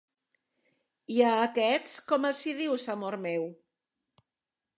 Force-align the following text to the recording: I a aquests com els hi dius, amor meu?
I 1.15 1.19
a 1.31 1.35
aquests 1.41 1.93
com 2.13 2.27
els 2.31 2.41
hi 2.47 2.57
dius, 2.63 2.89
amor 2.95 3.23
meu? 3.27 3.47